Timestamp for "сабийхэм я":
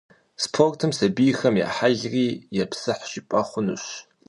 0.97-1.67